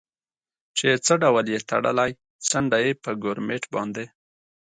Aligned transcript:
چې 0.77 0.87
څه 1.05 1.13
ډول 1.23 1.45
یې 1.53 1.59
تړلی، 1.69 2.11
څنډه 2.47 2.77
یې 2.85 2.91
په 3.03 3.11
ګورمېټ 3.23 3.63
باندې. 3.73 4.05